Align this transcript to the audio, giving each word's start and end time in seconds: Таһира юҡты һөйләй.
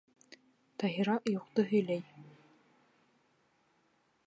Таһира 0.83 1.17
юҡты 1.33 1.67
һөйләй. 1.73 2.01